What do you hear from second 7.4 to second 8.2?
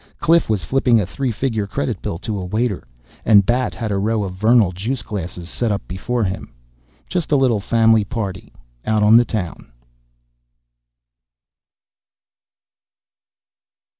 family